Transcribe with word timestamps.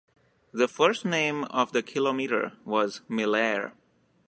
The 0.51 0.67
first 0.67 1.05
name 1.05 1.43
of 1.43 1.73
the 1.73 1.83
kilometre 1.83 2.53
was 2.65 3.01
"Millaire". 3.07 3.73